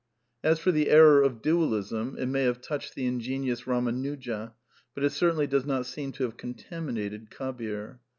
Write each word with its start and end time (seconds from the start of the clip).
As 0.43 0.57
for" 0.57 0.71
the 0.71 0.89
error 0.89 1.21
of 1.21 1.43
Dualism 1.43 2.15
"—it 2.19 2.25
may 2.25 2.41
have 2.41 2.59
touched 2.59 2.95
the 2.95 3.05
ingenious 3.05 3.61
Bamanuja; 3.65 4.53
but 4.95 5.03
it 5.03 5.11
certainly 5.11 5.45
does 5.45 5.67
not 5.67 5.85
seem 5.85 6.11
to 6.13 6.23
have 6.23 6.37
contaminated 6.37 7.29
Kabir. 7.29 7.99